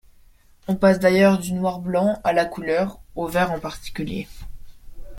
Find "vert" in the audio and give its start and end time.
3.27-3.51